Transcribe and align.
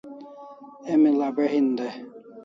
Emi 0.91 1.09
l'abe' 1.19 1.51
hin 1.53 1.67
dai 1.77 1.95